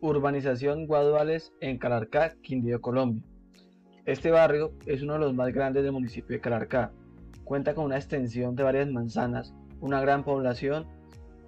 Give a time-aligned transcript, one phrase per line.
[0.00, 3.20] Urbanización Guaduales en Calarcá, Quindío, Colombia.
[4.04, 6.92] Este barrio es uno de los más grandes del municipio de Calarcá.
[7.42, 10.86] Cuenta con una extensión de varias manzanas, una gran población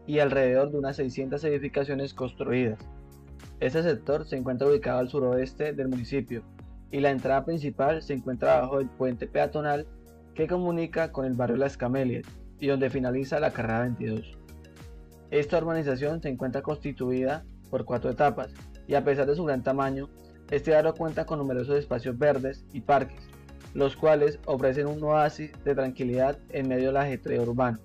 [0.05, 2.81] y alrededor de unas 600 edificaciones construidas.
[3.61, 6.43] Este sector se encuentra ubicado al suroeste del municipio
[6.91, 9.87] y la entrada principal se encuentra bajo el puente peatonal
[10.35, 12.27] que comunica con el barrio Las Camelias
[12.59, 14.37] y donde finaliza la carrera 22.
[15.31, 18.53] Esta urbanización se encuentra constituida por cuatro etapas
[18.87, 20.09] y a pesar de su gran tamaño,
[20.51, 23.29] este barrio cuenta con numerosos espacios verdes y parques,
[23.73, 27.79] los cuales ofrecen un oasis de tranquilidad en medio del ajetreo urbano.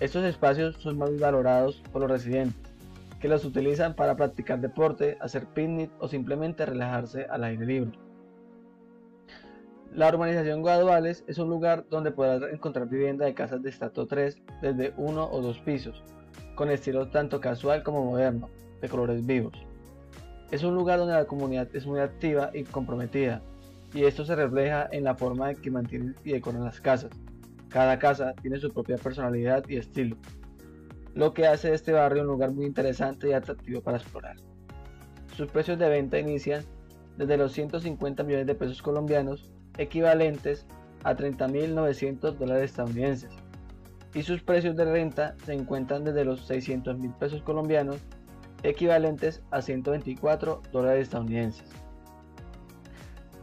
[0.00, 2.72] Estos espacios son más valorados por los residentes,
[3.20, 7.98] que los utilizan para practicar deporte, hacer picnic o simplemente relajarse al aire libre.
[9.92, 14.36] La urbanización Guaduales es un lugar donde podrás encontrar vivienda de casas de estrato 3
[14.60, 16.02] desde uno o dos pisos,
[16.54, 19.54] con estilo tanto casual como moderno, de colores vivos.
[20.50, 23.42] Es un lugar donde la comunidad es muy activa y comprometida,
[23.94, 27.10] y esto se refleja en la forma en que mantienen y decoran las casas.
[27.68, 30.16] Cada casa tiene su propia personalidad y estilo,
[31.14, 34.36] lo que hace de este barrio un lugar muy interesante y atractivo para explorar.
[35.34, 36.62] Sus precios de venta inician
[37.16, 40.66] desde los 150 millones de pesos colombianos, equivalentes
[41.04, 43.30] a 30.900 dólares estadounidenses,
[44.14, 47.98] y sus precios de renta se encuentran desde los 600 mil pesos colombianos,
[48.68, 51.68] equivalentes a 124 dólares estadounidenses.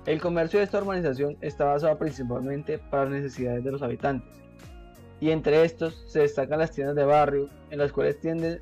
[0.05, 4.43] El comercio de esta urbanización está basado principalmente para las necesidades de los habitantes,
[5.21, 8.61] y entre estos se destacan las tiendas de barrio, en las cuales tienden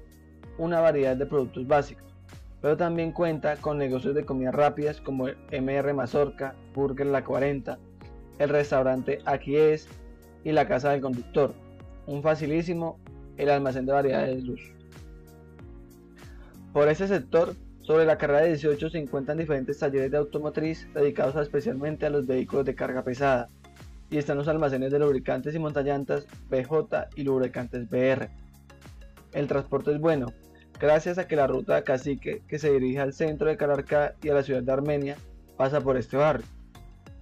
[0.59, 2.13] una variedad de productos básicos,
[2.61, 7.79] pero también cuenta con negocios de comidas rápidas como el MR Mazorca, Burger La 40,
[8.37, 9.87] el restaurante Aquí es
[10.43, 11.55] y la Casa del Conductor,
[12.05, 12.99] un facilísimo
[13.37, 14.80] el almacén de variedades de luz.
[16.73, 22.05] Por ese sector, sobre la carrera 18 se encuentran diferentes talleres de automotriz dedicados especialmente
[22.05, 23.49] a los vehículos de carga pesada,
[24.09, 28.29] y están los almacenes de lubricantes y montallantas BJ y lubricantes BR.
[29.33, 30.27] El transporte es bueno,
[30.79, 34.29] gracias a que la ruta de Cacique que se dirige al centro de Calarcá y
[34.29, 35.17] a la ciudad de Armenia
[35.57, 36.45] pasa por este barrio.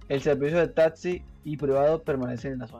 [0.08, 2.78] El servicio de taxi y privado permanece en la zona.